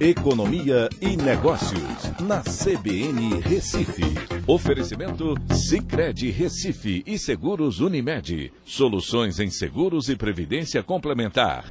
[0.00, 4.02] Economia e Negócios, na CBN Recife.
[4.46, 8.50] Oferecimento Cicred Recife e Seguros Unimed.
[8.64, 11.70] Soluções em seguros e previdência complementar.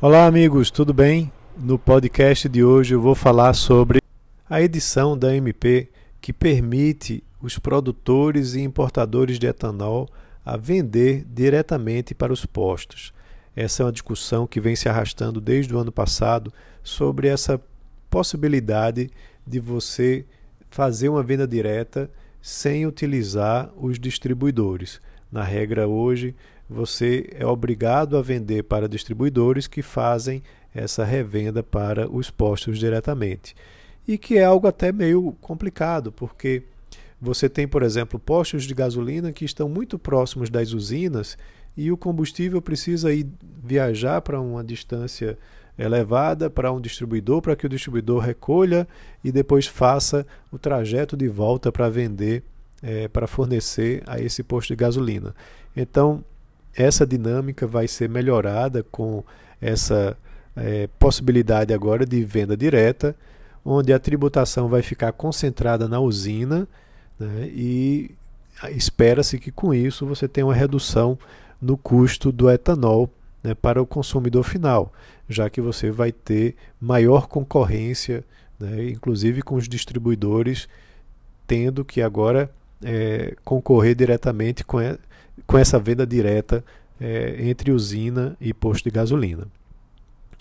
[0.00, 1.30] Olá, amigos, tudo bem?
[1.54, 4.00] No podcast de hoje eu vou falar sobre
[4.48, 10.08] a edição da MP que permite os produtores e importadores de etanol
[10.42, 13.12] a vender diretamente para os postos.
[13.54, 16.52] Essa é uma discussão que vem se arrastando desde o ano passado
[16.82, 17.60] sobre essa
[18.08, 19.10] possibilidade
[19.46, 20.24] de você
[20.70, 25.00] fazer uma venda direta sem utilizar os distribuidores.
[25.30, 26.34] Na regra hoje,
[26.68, 30.42] você é obrigado a vender para distribuidores que fazem
[30.74, 33.54] essa revenda para os postos diretamente.
[34.06, 36.62] E que é algo até meio complicado, porque
[37.20, 41.36] você tem, por exemplo, postos de gasolina que estão muito próximos das usinas
[41.80, 43.26] e o combustível precisa ir
[43.62, 45.38] viajar para uma distância
[45.78, 48.86] elevada para um distribuidor para que o distribuidor recolha
[49.24, 52.42] e depois faça o trajeto de volta para vender,
[52.82, 55.34] é, para fornecer a esse posto de gasolina.
[55.74, 56.22] Então,
[56.76, 59.24] essa dinâmica vai ser melhorada com
[59.58, 60.14] essa
[60.54, 63.16] é, possibilidade agora de venda direta,
[63.64, 66.68] onde a tributação vai ficar concentrada na usina
[67.18, 68.10] né, e
[68.68, 71.18] espera-se que com isso você tenha uma redução
[71.60, 73.10] no custo do etanol
[73.42, 74.92] né, para o consumidor final,
[75.28, 78.24] já que você vai ter maior concorrência,
[78.58, 80.68] né, inclusive com os distribuidores
[81.46, 82.50] tendo que agora
[82.82, 84.96] é, concorrer diretamente com, a,
[85.46, 86.64] com essa venda direta
[87.00, 89.46] é, entre usina e posto de gasolina.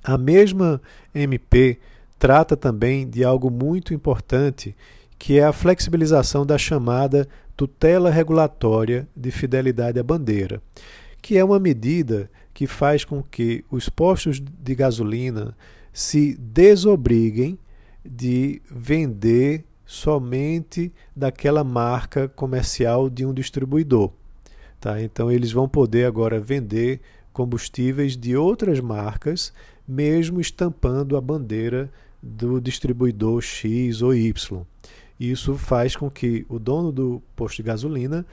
[0.04, 0.82] A mesma
[1.14, 1.80] MP
[2.18, 4.76] trata também de algo muito importante,
[5.18, 10.62] que é a flexibilização da chamada tutela regulatória de fidelidade à bandeira
[11.22, 15.56] que é uma medida que faz com que os postos de gasolina
[15.94, 17.58] se desobriguem
[18.04, 24.12] de vender somente daquela marca comercial de um distribuidor.
[24.80, 25.02] Tá?
[25.02, 27.02] Então eles vão poder agora vender
[27.34, 29.54] combustíveis de outras marcas,
[29.88, 34.62] mesmo estampando a bandeira do distribuidor X ou Y.
[35.20, 38.26] Isso faz com que o dono do posto de gasolina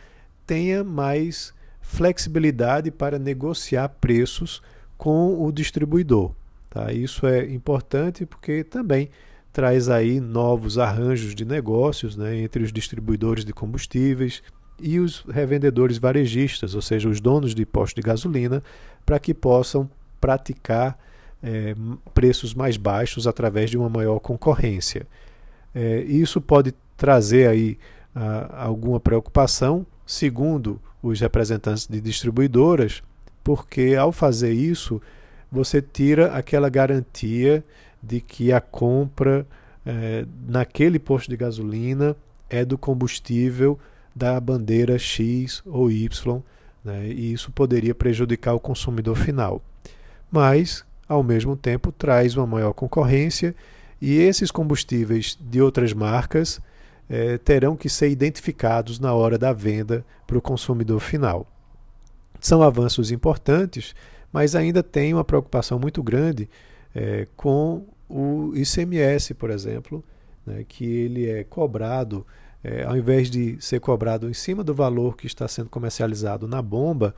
[0.47, 1.53] tenha mais
[1.87, 4.61] flexibilidade para negociar preços
[4.99, 6.33] com o distribuidor.
[6.69, 6.93] Tá?
[6.93, 9.09] Isso é importante porque também
[9.53, 14.43] traz aí novos arranjos de negócios né, entre os distribuidores de combustíveis
[14.79, 18.63] e os revendedores varejistas, ou seja, os donos de postos de gasolina,
[19.07, 19.89] para que possam
[20.21, 20.99] praticar
[21.43, 21.75] é,
[22.13, 25.07] preços mais baixos através de uma maior concorrência.
[25.75, 27.79] É, isso pode trazer aí
[28.15, 33.03] a, alguma preocupação, segundo os representantes de distribuidoras,
[33.45, 35.01] porque ao fazer isso
[35.51, 37.65] você tira aquela garantia
[38.03, 39.47] de que a compra
[39.85, 42.17] é, naquele posto de gasolina
[42.51, 43.79] é do combustível
[44.15, 46.43] da bandeira X ou Y,
[46.85, 49.62] né, e isso poderia prejudicar o consumidor final.
[50.31, 53.55] Mas, ao mesmo tempo, traz uma maior concorrência
[54.01, 56.61] e esses combustíveis de outras marcas
[57.09, 61.47] é, terão que ser identificados na hora da venda para o consumidor final.
[62.41, 63.94] São avanços importantes,
[64.33, 66.49] mas ainda tem uma preocupação muito grande
[66.94, 70.05] é, com o ICMS, por exemplo,
[70.44, 72.27] né, que ele é cobrado,
[72.62, 76.62] é, ao invés de ser cobrado em cima do valor que está sendo comercializado na
[76.62, 77.15] bomba,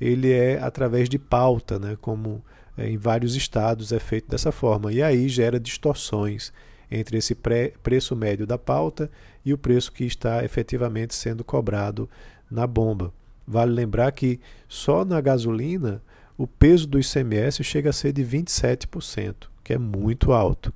[0.00, 2.42] ele é através de pauta, né, como
[2.76, 6.52] é, em vários estados é feito dessa forma, e aí gera distorções
[6.90, 9.10] entre esse pré, preço médio da pauta
[9.44, 12.08] e o preço que está efetivamente sendo cobrado
[12.50, 13.12] na bomba.
[13.46, 16.02] Vale lembrar que só na gasolina
[16.36, 20.72] o peso do ICMS chega a ser de 27%, que é muito alto.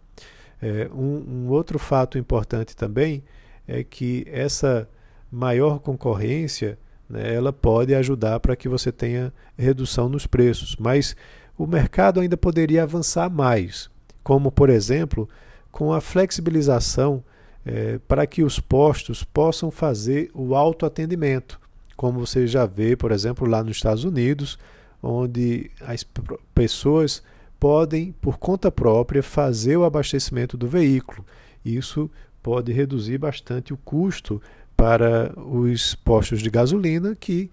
[0.61, 3.23] É, um, um outro fato importante também
[3.67, 4.89] é que essa
[5.31, 11.17] maior concorrência né, ela pode ajudar para que você tenha redução nos preços, mas
[11.57, 13.91] o mercado ainda poderia avançar mais,
[14.23, 15.29] como por exemplo
[15.75, 17.21] com a flexibilização
[17.67, 21.61] é, para que os postos possam fazer o autoatendimento,
[21.97, 24.57] como você já vê, por exemplo, lá nos Estados Unidos,
[25.03, 26.07] onde as
[26.55, 27.25] pessoas
[27.59, 31.27] podem, por conta própria, fazer o abastecimento do veículo.
[31.65, 32.09] Isso
[32.41, 34.41] pode reduzir bastante o custo
[34.77, 37.51] para os postos de gasolina, que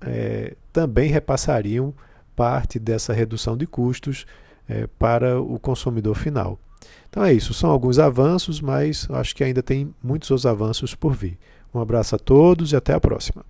[0.00, 1.92] é, também repassariam
[2.34, 4.24] parte dessa redução de custos
[4.66, 6.58] é, para o consumidor final.
[7.08, 11.14] Então é isso, são alguns avanços, mas acho que ainda tem muitos outros avanços por
[11.14, 11.38] vir.
[11.74, 13.44] Um abraço a todos e até a próxima.